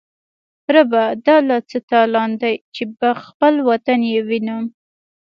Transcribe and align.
ربه 0.75 1.03
دا 1.25 1.37
لا 1.47 1.57
څه 1.69 1.77
تالان 1.91 2.31
دی، 2.41 2.55
چی 2.75 2.83
به 2.97 3.09
خپل 3.25 3.53
وطن 3.69 3.99
یې 4.11 4.19
وینم 4.27 4.63